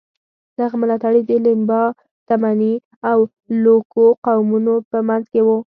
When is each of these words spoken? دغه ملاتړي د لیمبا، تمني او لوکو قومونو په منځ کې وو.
دغه 0.59 0.75
ملاتړي 0.81 1.21
د 1.25 1.31
لیمبا، 1.45 1.83
تمني 2.29 2.73
او 3.11 3.19
لوکو 3.63 4.05
قومونو 4.25 4.73
په 4.89 4.97
منځ 5.07 5.25
کې 5.33 5.41
وو. 5.47 5.57